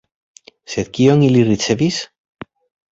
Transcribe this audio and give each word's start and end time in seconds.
Sed 0.75 0.91
kion 1.01 1.23
ili 1.29 1.47
ricevis? 1.53 2.05